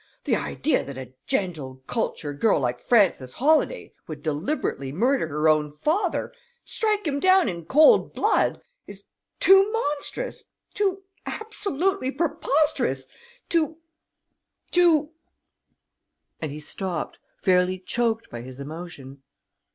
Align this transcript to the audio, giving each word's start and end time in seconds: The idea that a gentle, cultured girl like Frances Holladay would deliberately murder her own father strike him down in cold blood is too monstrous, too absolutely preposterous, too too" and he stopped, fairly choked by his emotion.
The 0.23 0.35
idea 0.35 0.83
that 0.83 0.97
a 0.97 1.13
gentle, 1.27 1.83
cultured 1.85 2.39
girl 2.39 2.59
like 2.59 2.79
Frances 2.79 3.33
Holladay 3.33 3.93
would 4.07 4.23
deliberately 4.23 4.91
murder 4.91 5.27
her 5.27 5.47
own 5.47 5.69
father 5.69 6.33
strike 6.65 7.05
him 7.05 7.19
down 7.19 7.47
in 7.47 7.65
cold 7.65 8.11
blood 8.15 8.63
is 8.87 9.09
too 9.39 9.71
monstrous, 9.71 10.45
too 10.73 11.03
absolutely 11.27 12.09
preposterous, 12.09 13.05
too 13.47 13.77
too" 14.71 15.11
and 16.41 16.51
he 16.51 16.59
stopped, 16.59 17.19
fairly 17.43 17.77
choked 17.77 18.27
by 18.31 18.41
his 18.41 18.59
emotion. 18.59 19.21